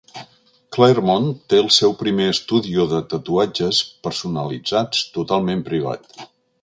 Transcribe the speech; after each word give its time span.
Claremont 0.75 1.27
té 1.53 1.59
el 1.63 1.69
seu 1.75 1.93
primer 1.99 2.25
estudio 2.35 2.87
de 2.95 3.03
tatuatges 3.13 3.83
personalitzats 4.09 5.05
totalment 5.19 5.63
privat. 5.69 6.11